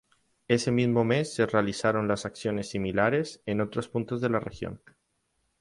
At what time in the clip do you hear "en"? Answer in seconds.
3.45-3.61